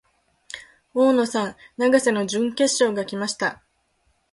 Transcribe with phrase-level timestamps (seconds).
[0.95, 3.61] 大野さん、永瀬の準決勝が来ました。